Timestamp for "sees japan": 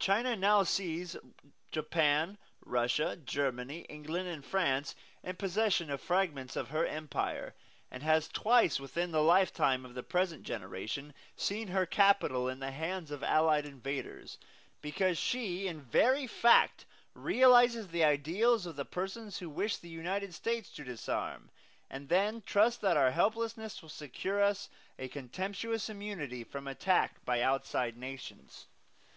0.64-2.36